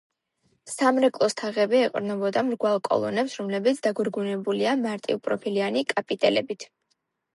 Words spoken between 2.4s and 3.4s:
მრგვალ კოლონებს,